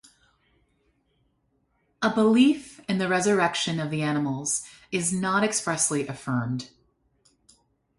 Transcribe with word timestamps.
A 2.01 2.09
belief 2.09 2.81
in 2.89 2.97
the 2.97 3.07
resurrection 3.07 3.79
of 3.79 3.91
the 3.91 4.01
animals 4.01 4.65
is 4.91 5.13
not 5.13 5.43
expressly 5.43 6.07
affirmed. 6.07 6.71